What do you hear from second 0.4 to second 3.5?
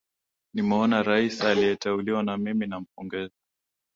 nimeona rais aliyeteuliwa na mimi nampogeza